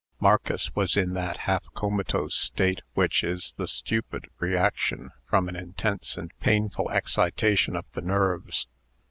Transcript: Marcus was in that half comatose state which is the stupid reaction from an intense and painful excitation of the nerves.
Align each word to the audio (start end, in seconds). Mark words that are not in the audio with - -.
Marcus 0.19 0.73
was 0.73 0.97
in 0.97 1.13
that 1.13 1.41
half 1.45 1.71
comatose 1.75 2.33
state 2.35 2.81
which 2.95 3.23
is 3.23 3.53
the 3.57 3.67
stupid 3.67 4.29
reaction 4.39 5.11
from 5.29 5.47
an 5.47 5.55
intense 5.55 6.17
and 6.17 6.31
painful 6.39 6.89
excitation 6.89 7.75
of 7.75 7.91
the 7.91 8.01
nerves. 8.01 8.65